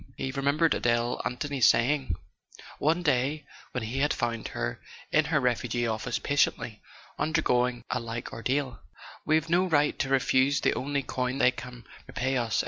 [0.17, 2.15] He remembered Adele An¬ thony's saying,
[2.79, 4.81] one day when he had found her
[5.11, 6.81] in her refugee office patiently
[7.19, 8.79] undergoing a like ordeal:
[9.27, 12.59] "We've no right to refuse the only coin they can repay us in."